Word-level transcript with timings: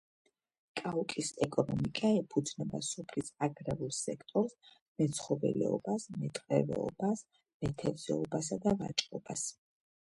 კაუკის 0.79 1.27
ეკონომიკა 1.45 2.09
ეფუძნება 2.21 2.81
სოფლის 2.87 3.29
აგრარულ 3.49 3.93
სექტორს, 3.99 4.57
მეცხოველეობას, 5.03 6.09
მეტყევეობას, 6.19 7.25
მეთევზეობასა 7.43 8.61
და 8.67 8.77
ვაჭრობას. 8.85 9.49